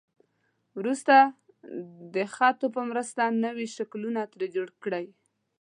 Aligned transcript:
وروسته 0.77 1.15
د 2.15 2.15
خطو 2.35 2.67
په 2.75 2.81
مرسته 2.89 3.23
نوي 3.45 3.67
شکلونه 3.75 4.21
ترې 4.31 4.47
جوړ 4.55 4.67
کړئ. 4.83 5.05